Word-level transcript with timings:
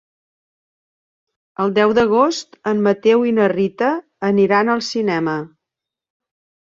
El 1.65 1.75
deu 1.75 1.93
d'agost 1.99 2.57
en 2.71 2.81
Mateu 2.89 3.27
i 3.33 3.37
na 3.41 3.51
Rita 3.55 3.93
aniran 4.33 4.75
al 4.77 4.83
cinema. 4.93 5.37